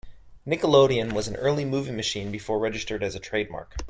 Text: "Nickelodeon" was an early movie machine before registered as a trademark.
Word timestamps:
"Nickelodeon" 0.47 1.13
was 1.13 1.27
an 1.27 1.35
early 1.35 1.63
movie 1.63 1.91
machine 1.91 2.31
before 2.31 2.57
registered 2.57 3.03
as 3.03 3.13
a 3.13 3.19
trademark. 3.19 3.75